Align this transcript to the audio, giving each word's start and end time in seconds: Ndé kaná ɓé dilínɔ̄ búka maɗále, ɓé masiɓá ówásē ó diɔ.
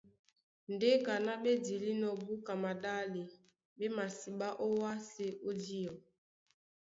Ndé 0.73 0.89
kaná 1.05 1.33
ɓé 1.43 1.51
dilínɔ̄ 1.65 2.11
búka 2.25 2.53
maɗále, 2.63 3.21
ɓé 3.77 3.85
masiɓá 3.97 4.47
ówásē 4.67 5.25
ó 5.47 5.49
diɔ. 5.63 5.93